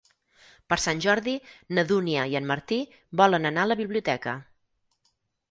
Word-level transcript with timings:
Per 0.71 0.77
Sant 0.85 1.03
Jordi 1.05 1.35
na 1.79 1.83
Dúnia 1.91 2.23
i 2.31 2.33
en 2.41 2.49
Martí 2.53 2.81
volen 3.23 3.47
anar 3.51 3.67
a 3.67 3.71
la 3.75 3.79
biblioteca. 3.85 4.37